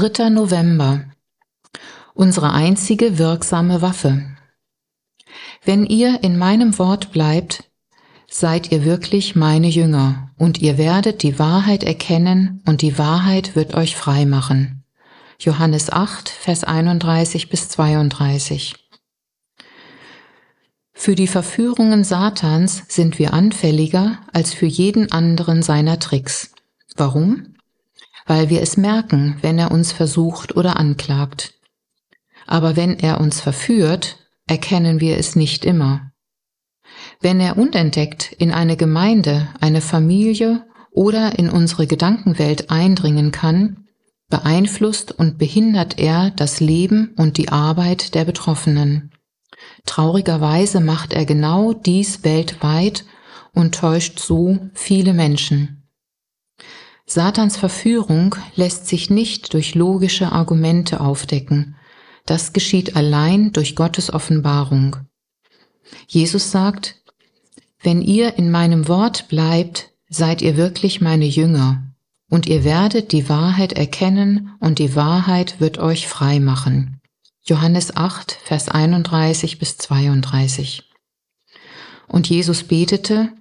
3. 0.00 0.30
November. 0.30 1.04
Unsere 2.14 2.54
einzige 2.54 3.18
wirksame 3.18 3.82
Waffe. 3.82 4.24
Wenn 5.62 5.84
ihr 5.84 6.22
in 6.22 6.38
meinem 6.38 6.78
Wort 6.78 7.12
bleibt, 7.12 7.64
seid 8.26 8.72
ihr 8.72 8.82
wirklich 8.82 9.36
meine 9.36 9.68
Jünger, 9.68 10.30
und 10.38 10.58
ihr 10.62 10.78
werdet 10.78 11.22
die 11.22 11.38
Wahrheit 11.38 11.84
erkennen, 11.84 12.62
und 12.66 12.80
die 12.80 12.96
Wahrheit 12.96 13.54
wird 13.56 13.74
euch 13.74 13.94
frei 13.94 14.24
machen. 14.24 14.84
Johannes 15.38 15.90
8, 15.92 16.30
Vers 16.30 16.64
31 16.64 17.50
bis 17.50 17.68
32. 17.68 18.76
Für 20.94 21.14
die 21.14 21.26
Verführungen 21.28 22.04
Satans 22.04 22.84
sind 22.88 23.18
wir 23.18 23.34
anfälliger 23.34 24.18
als 24.32 24.54
für 24.54 24.66
jeden 24.66 25.12
anderen 25.12 25.62
seiner 25.62 25.98
Tricks. 25.98 26.52
Warum? 26.96 27.54
Weil 28.26 28.50
wir 28.50 28.62
es 28.62 28.76
merken, 28.76 29.36
wenn 29.40 29.58
er 29.58 29.70
uns 29.70 29.92
versucht 29.92 30.56
oder 30.56 30.76
anklagt. 30.76 31.54
Aber 32.46 32.76
wenn 32.76 32.98
er 32.98 33.20
uns 33.20 33.40
verführt, 33.40 34.18
erkennen 34.46 35.00
wir 35.00 35.18
es 35.18 35.36
nicht 35.36 35.64
immer. 35.64 36.10
Wenn 37.20 37.40
er 37.40 37.56
unentdeckt 37.56 38.32
in 38.32 38.52
eine 38.52 38.76
Gemeinde, 38.76 39.48
eine 39.60 39.80
Familie 39.80 40.66
oder 40.90 41.38
in 41.38 41.48
unsere 41.48 41.86
Gedankenwelt 41.86 42.70
eindringen 42.70 43.30
kann, 43.30 43.88
beeinflusst 44.28 45.12
und 45.12 45.38
behindert 45.38 45.98
er 45.98 46.30
das 46.30 46.60
Leben 46.60 47.14
und 47.16 47.36
die 47.36 47.50
Arbeit 47.50 48.14
der 48.14 48.24
Betroffenen. 48.24 49.12
Traurigerweise 49.84 50.80
macht 50.80 51.12
er 51.12 51.26
genau 51.26 51.72
dies 51.72 52.24
weltweit 52.24 53.04
und 53.52 53.74
täuscht 53.74 54.18
so 54.18 54.58
viele 54.72 55.12
Menschen. 55.12 55.79
Satans 57.12 57.56
Verführung 57.56 58.36
lässt 58.54 58.86
sich 58.86 59.10
nicht 59.10 59.52
durch 59.52 59.74
logische 59.74 60.30
Argumente 60.30 61.00
aufdecken. 61.00 61.74
Das 62.24 62.52
geschieht 62.52 62.94
allein 62.94 63.50
durch 63.50 63.74
Gottes 63.74 64.12
Offenbarung. 64.12 64.94
Jesus 66.06 66.52
sagt, 66.52 67.02
wenn 67.82 68.00
ihr 68.00 68.38
in 68.38 68.52
meinem 68.52 68.86
Wort 68.86 69.26
bleibt, 69.26 69.90
seid 70.08 70.40
ihr 70.40 70.56
wirklich 70.56 71.00
meine 71.00 71.24
Jünger, 71.24 71.82
und 72.28 72.46
ihr 72.46 72.62
werdet 72.62 73.10
die 73.10 73.28
Wahrheit 73.28 73.72
erkennen, 73.72 74.52
und 74.60 74.78
die 74.78 74.94
Wahrheit 74.94 75.58
wird 75.58 75.78
euch 75.78 76.06
frei 76.06 76.38
machen. 76.38 77.00
Johannes 77.42 77.96
8, 77.96 78.38
Vers 78.44 78.68
31 78.68 79.58
bis 79.58 79.78
32. 79.78 80.84
Und 82.06 82.28
Jesus 82.28 82.62
betete, 82.62 83.32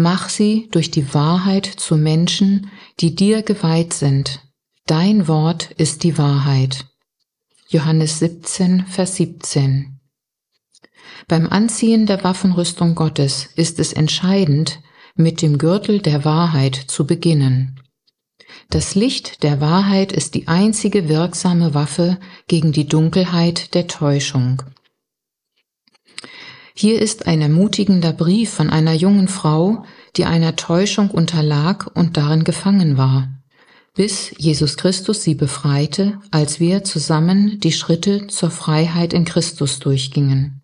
Mach 0.00 0.28
sie 0.28 0.68
durch 0.70 0.92
die 0.92 1.12
Wahrheit 1.12 1.66
zu 1.66 1.96
Menschen, 1.96 2.70
die 3.00 3.16
dir 3.16 3.42
geweiht 3.42 3.92
sind. 3.92 4.42
Dein 4.86 5.26
Wort 5.26 5.72
ist 5.72 6.04
die 6.04 6.16
Wahrheit. 6.16 6.86
Johannes 7.68 8.20
17, 8.20 8.86
Vers 8.86 9.16
17. 9.16 9.98
Beim 11.26 11.48
Anziehen 11.48 12.06
der 12.06 12.22
Waffenrüstung 12.22 12.94
Gottes 12.94 13.48
ist 13.56 13.80
es 13.80 13.92
entscheidend, 13.92 14.78
mit 15.16 15.42
dem 15.42 15.58
Gürtel 15.58 16.00
der 16.00 16.24
Wahrheit 16.24 16.76
zu 16.76 17.04
beginnen. 17.04 17.80
Das 18.70 18.94
Licht 18.94 19.42
der 19.42 19.60
Wahrheit 19.60 20.12
ist 20.12 20.36
die 20.36 20.46
einzige 20.46 21.08
wirksame 21.08 21.74
Waffe 21.74 22.20
gegen 22.46 22.70
die 22.70 22.86
Dunkelheit 22.86 23.74
der 23.74 23.88
Täuschung. 23.88 24.62
Hier 26.80 27.02
ist 27.02 27.26
ein 27.26 27.42
ermutigender 27.42 28.12
Brief 28.12 28.50
von 28.50 28.70
einer 28.70 28.92
jungen 28.92 29.26
Frau, 29.26 29.82
die 30.14 30.26
einer 30.26 30.54
Täuschung 30.54 31.10
unterlag 31.10 31.90
und 31.96 32.16
darin 32.16 32.44
gefangen 32.44 32.96
war, 32.96 33.30
bis 33.96 34.32
Jesus 34.38 34.76
Christus 34.76 35.24
sie 35.24 35.34
befreite, 35.34 36.20
als 36.30 36.60
wir 36.60 36.84
zusammen 36.84 37.58
die 37.58 37.72
Schritte 37.72 38.28
zur 38.28 38.52
Freiheit 38.52 39.12
in 39.12 39.24
Christus 39.24 39.80
durchgingen. 39.80 40.62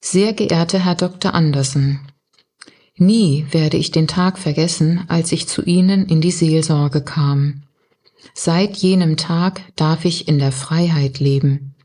Sehr 0.00 0.32
geehrter 0.32 0.80
Herr 0.80 0.96
Dr. 0.96 1.32
Andersen, 1.32 2.00
Nie 2.96 3.46
werde 3.52 3.76
ich 3.76 3.92
den 3.92 4.08
Tag 4.08 4.40
vergessen, 4.40 5.04
als 5.06 5.30
ich 5.30 5.46
zu 5.46 5.62
Ihnen 5.62 6.06
in 6.06 6.20
die 6.20 6.32
Seelsorge 6.32 7.02
kam. 7.02 7.62
Seit 8.34 8.78
jenem 8.78 9.16
Tag 9.16 9.60
darf 9.76 10.06
ich 10.06 10.26
in 10.26 10.40
der 10.40 10.50
Freiheit 10.50 11.20
leben. 11.20 11.76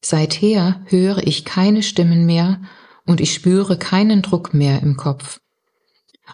Seither 0.00 0.80
höre 0.86 1.24
ich 1.24 1.44
keine 1.44 1.84
Stimmen 1.84 2.26
mehr 2.26 2.60
und 3.06 3.20
ich 3.20 3.34
spüre 3.34 3.76
keinen 3.78 4.22
Druck 4.22 4.54
mehr 4.54 4.82
im 4.82 4.96
Kopf. 4.96 5.40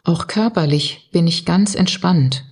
Auch 0.05 0.27
körperlich 0.27 1.11
bin 1.13 1.27
ich 1.27 1.45
ganz 1.45 1.75
entspannt. 1.75 2.45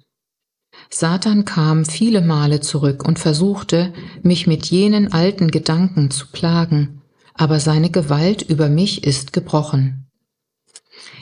Satan 0.91 1.45
kam 1.45 1.85
viele 1.85 2.21
Male 2.21 2.61
zurück 2.61 3.05
und 3.07 3.19
versuchte, 3.19 3.93
mich 4.23 4.47
mit 4.47 4.67
jenen 4.67 5.13
alten 5.13 5.51
Gedanken 5.51 6.11
zu 6.11 6.27
plagen, 6.29 7.03
aber 7.35 7.61
seine 7.61 7.91
Gewalt 7.91 8.43
über 8.43 8.69
mich 8.69 9.05
ist 9.05 9.33
gebrochen. 9.33 10.07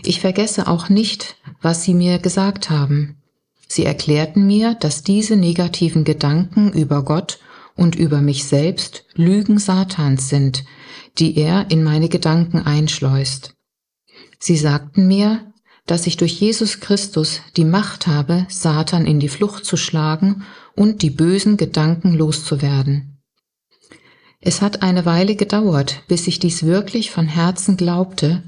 Ich 0.05 0.21
vergesse 0.21 0.69
auch 0.69 0.89
nicht, 0.89 1.37
was 1.61 1.83
Sie 1.85 1.95
mir 1.95 2.19
gesagt 2.19 2.71
haben. 2.71 3.17
Sie 3.69 3.85
erklärten 3.85 4.47
mir, 4.47 4.75
dass 4.75 5.03
diese 5.03 5.37
negativen 5.37 6.05
Gedanken 6.05 6.73
über 6.73 7.03
Gott 7.03 7.39
und 7.77 7.95
über 7.95 8.21
mich 8.21 8.45
selbst 8.45 9.05
Lügen 9.15 9.59
Satans 9.59 10.29
sind, 10.29 10.65
die 11.19 11.37
er 11.37 11.71
in 11.71 11.85
meine 11.85 12.09
Gedanken 12.09 12.59
einschleust. 12.59 13.55
Sie 14.39 14.57
sagten 14.57 15.07
mir, 15.07 15.53
dass 15.87 16.07
ich 16.07 16.17
durch 16.17 16.41
Jesus 16.41 16.81
Christus 16.81 17.41
die 17.57 17.65
Macht 17.65 18.07
habe, 18.07 18.47
Satan 18.49 19.07
in 19.07 19.21
die 19.21 19.29
Flucht 19.29 19.65
zu 19.65 19.77
schlagen 19.77 20.43
und 20.75 21.03
die 21.03 21.11
bösen 21.11 21.57
Gedanken 21.57 22.15
loszuwerden. 22.15 23.23
Es 24.41 24.63
hat 24.63 24.83
eine 24.83 25.07
Weile 25.07 25.37
gedauert, 25.37 26.03
bis 26.09 26.27
ich 26.27 26.39
dies 26.39 26.65
wirklich 26.65 27.11
von 27.11 27.27
Herzen 27.27 27.77
glaubte, 27.77 28.43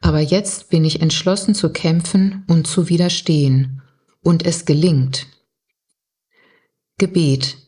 aber 0.00 0.20
jetzt 0.20 0.70
bin 0.70 0.84
ich 0.84 1.00
entschlossen 1.00 1.54
zu 1.54 1.70
kämpfen 1.70 2.44
und 2.46 2.66
zu 2.66 2.88
widerstehen. 2.88 3.82
Und 4.22 4.44
es 4.46 4.64
gelingt. 4.64 5.26
Gebet. 6.98 7.63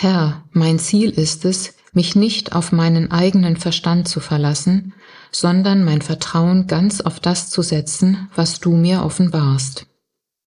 Herr, 0.00 0.44
mein 0.52 0.78
Ziel 0.78 1.10
ist 1.10 1.44
es, 1.44 1.74
mich 1.92 2.14
nicht 2.14 2.54
auf 2.54 2.70
meinen 2.70 3.10
eigenen 3.10 3.56
Verstand 3.56 4.06
zu 4.06 4.20
verlassen, 4.20 4.94
sondern 5.32 5.84
mein 5.84 6.02
Vertrauen 6.02 6.68
ganz 6.68 7.00
auf 7.00 7.18
das 7.18 7.50
zu 7.50 7.62
setzen, 7.62 8.28
was 8.36 8.60
du 8.60 8.76
mir 8.76 9.02
offenbarst. 9.02 9.88